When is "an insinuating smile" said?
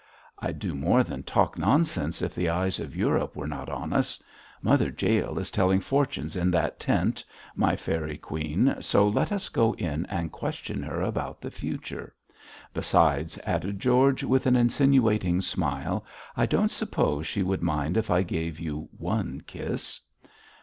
14.47-16.03